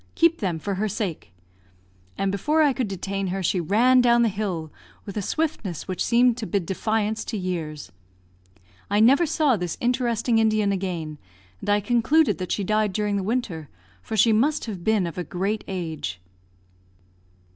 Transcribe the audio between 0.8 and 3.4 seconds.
her sake," and before I could detain